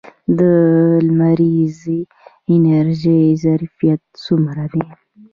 [0.39, 0.41] د
[1.07, 1.99] لمریزې
[2.53, 4.83] انرژۍ ظرفیت څومره دی؟